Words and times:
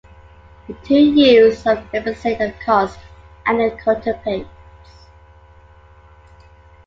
The 0.65 0.73
two 0.83 0.95
youths 0.95 1.67
are 1.67 1.83
reminiscent 1.93 2.41
of 2.41 2.55
Cautes 2.65 2.97
and 3.45 3.59
Cautopates. 3.79 4.47